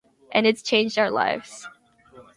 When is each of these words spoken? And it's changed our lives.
And 0.31 0.47
it's 0.47 0.63
changed 0.63 0.97
our 0.97 1.11
lives. 1.11 1.67